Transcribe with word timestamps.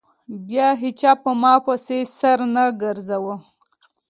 بيا 0.47 0.67
هېچا 0.83 1.11
په 1.23 1.31
ما 1.41 1.53
پسې 1.65 1.97
سر 2.17 2.39
نه 2.55 2.63
گرځاوه. 2.81 3.35